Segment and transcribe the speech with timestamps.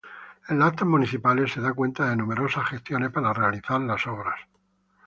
[0.49, 4.39] En las Actas Municipales se da cuenta de numerosos gestiones para realizar las obras.